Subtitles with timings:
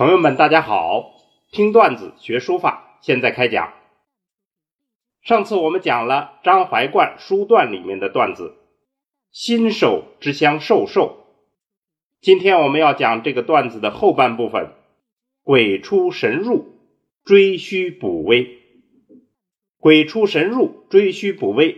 [0.00, 1.12] 朋友们，大家好！
[1.52, 3.74] 听段子学书法，现在开讲。
[5.20, 8.56] 上次我们讲了张怀灌书段里面的段子
[9.30, 11.26] “新手之乡瘦瘦”，
[12.22, 14.72] 今天我们要讲这个段子的后半部分
[15.44, 16.78] “鬼出神入，
[17.26, 18.58] 追虚补微”。
[19.78, 21.76] 鬼出神入，追虚补微，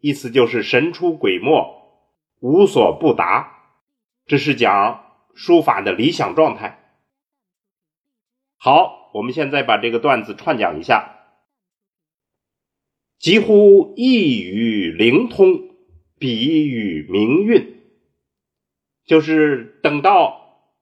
[0.00, 2.02] 意思就是神出鬼没，
[2.40, 3.60] 无所不达。
[4.26, 5.04] 这是讲
[5.36, 6.78] 书法的理想状态。
[8.62, 11.16] 好，我们现在把这个段子串讲一下。
[13.18, 15.76] 几乎一语灵通，
[16.18, 17.80] 笔语明韵，
[19.06, 20.74] 就是等到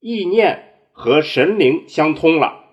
[0.00, 2.64] 意念和神灵相通了，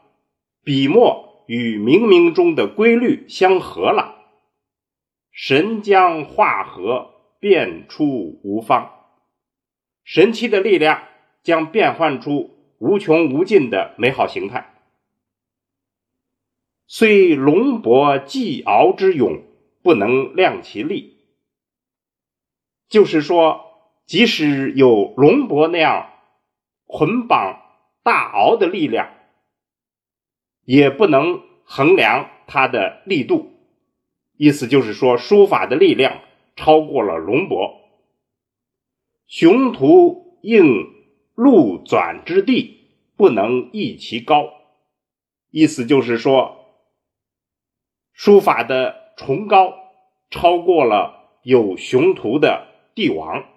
[0.63, 4.15] 笔墨与冥冥中的规律相合了，
[5.31, 8.91] 神将化合，变出无方，
[10.03, 11.03] 神奇的力量
[11.43, 12.56] 将变换出。
[12.79, 14.73] 无穷无尽的美好形态，
[16.85, 19.41] 虽龙伯既敖之勇，
[19.81, 21.17] 不能量其力。
[22.87, 23.65] 就是说，
[24.05, 26.11] 即使有龙伯那样
[26.85, 27.61] 捆绑
[28.03, 29.09] 大鳌的力量，
[30.63, 33.51] 也不能衡量它的力度。
[34.37, 36.21] 意思就是说，书法的力量
[36.55, 37.81] 超过了龙伯。
[39.25, 40.96] 雄图应。
[41.37, 44.51] 路转之地不能异其高，
[45.51, 46.65] 意思就是说，
[48.11, 49.71] 书法的崇高
[50.31, 53.47] 超过了有雄图的帝王。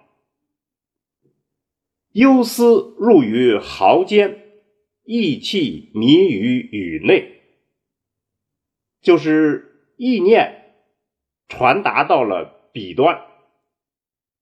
[2.11, 4.61] 忧思入于毫间，
[5.03, 7.41] 意气迷于语内，
[9.01, 10.75] 就是意念
[11.47, 13.25] 传达到了笔端，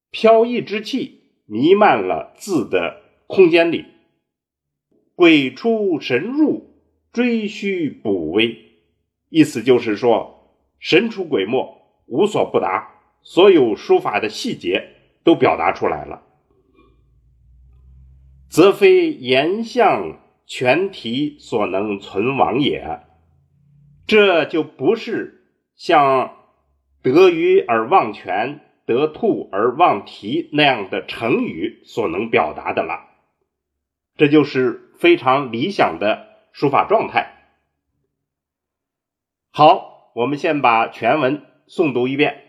[0.09, 3.07] 飘逸之气弥漫了字的。
[3.29, 3.85] 空间里，
[5.13, 6.73] 鬼出神入，
[7.13, 8.57] 追虚补微，
[9.29, 12.89] 意思就是说，神出鬼没，无所不达，
[13.21, 16.23] 所有书法的细节都表达出来了，
[18.49, 20.17] 则非言象
[20.47, 23.01] 全题所能存亡也。
[24.07, 26.35] 这就不是像
[27.03, 33.05] 得鱼而忘泉、得兔而忘蹄那样的成语所能表达的了。
[34.19, 37.53] 这就是非常理想的书法状态。
[39.49, 42.43] 好，我们先把全文诵读一遍。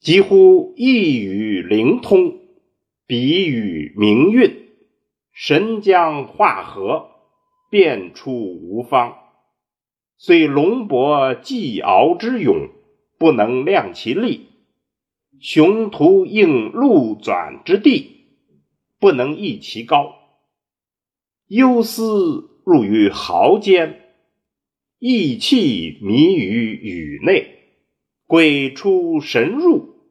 [0.00, 2.40] 几乎一语灵通，
[3.06, 4.68] 笔语明韵，
[5.32, 7.08] 神将化合，
[7.70, 9.16] 变出无方。
[10.18, 12.68] 虽龙伯既敖之勇，
[13.18, 14.48] 不能量其力；
[15.40, 18.21] 雄图应路转之地。
[19.02, 20.14] 不能异其高，
[21.48, 24.14] 忧思入于毫间，
[25.00, 27.80] 意气迷于宇内，
[28.28, 30.06] 鬼出神入，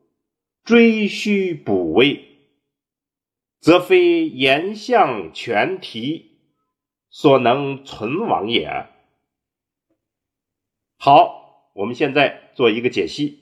[0.65, 2.49] 追虚补微，
[3.61, 6.41] 则非言象全题
[7.09, 8.89] 所能存亡也。
[10.97, 13.39] 好，我们现在做一个解析。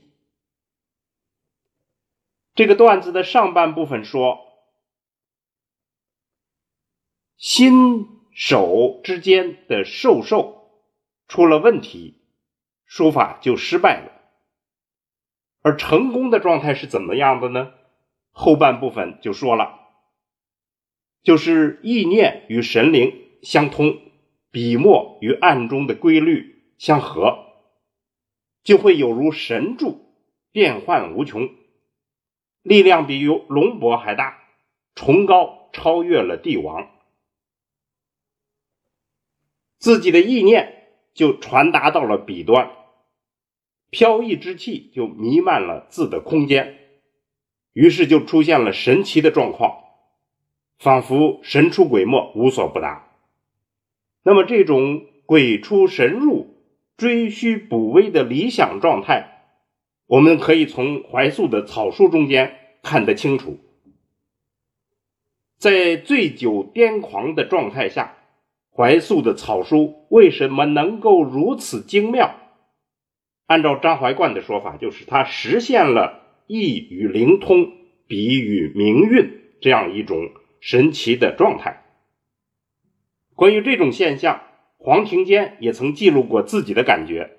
[2.53, 4.47] 这个段子的上半部分说。
[7.39, 10.73] 心手之间的授受
[11.29, 12.21] 出了问题，
[12.85, 14.11] 书法就失败了。
[15.61, 17.71] 而成功的状态是怎么样的呢？
[18.31, 19.79] 后半部分就说了，
[21.23, 23.97] 就是意念与神灵相通，
[24.51, 27.45] 笔墨与暗中的规律相合，
[28.63, 30.13] 就会有如神助，
[30.51, 31.49] 变幻无穷，
[32.63, 34.39] 力量比如龙伯还大，
[34.93, 36.98] 崇高超越了帝王。
[39.79, 42.69] 自己的意念就传达到了笔端，
[43.89, 46.77] 飘逸之气就弥漫了字的空间，
[47.71, 49.85] 于是就出现了神奇的状况，
[50.79, 53.07] 仿佛神出鬼没，无所不达。
[54.21, 56.57] 那么这种鬼出神入、
[56.97, 59.45] 追虚补微的理想状态，
[60.07, 63.57] 我们可以从怀素的草书中间看得清楚。
[65.57, 68.17] 在醉酒癫狂的状态下。
[68.75, 72.35] 怀素的草书为什么能够如此精妙？
[73.45, 77.71] 按照张怀灌的说法，就是他实现了意与灵通、
[78.07, 80.29] 笔与明韵这样一种
[80.61, 81.83] 神奇的状态。
[83.35, 84.41] 关于这种现象，
[84.77, 87.37] 黄庭坚也曾记录过自己的感觉。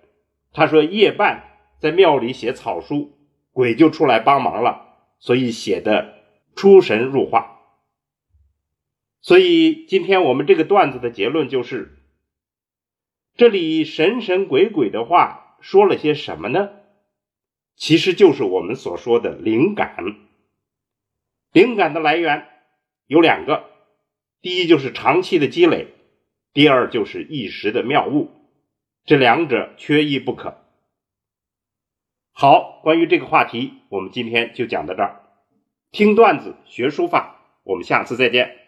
[0.52, 1.44] 他说：“夜半
[1.78, 3.12] 在庙里写草书，
[3.52, 4.82] 鬼就出来帮忙了，
[5.20, 6.14] 所以写的
[6.56, 7.59] 出神入化。”
[9.22, 11.98] 所以今天我们这个段子的结论就是，
[13.36, 16.70] 这里神神鬼鬼的话说了些什么呢？
[17.76, 19.96] 其实就是我们所说的灵感。
[21.52, 22.46] 灵感的来源
[23.06, 23.64] 有两个，
[24.40, 25.88] 第一就是长期的积累，
[26.52, 28.30] 第二就是一时的妙悟，
[29.04, 30.58] 这两者缺一不可。
[32.32, 35.20] 好，关于这个话题，我们今天就讲到这儿。
[35.90, 38.59] 听段子学书法，我们下次再见。